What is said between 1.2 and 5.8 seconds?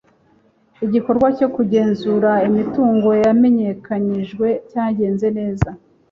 cyo kugenzura imitungo yamenyekanishijwe cyagenze neza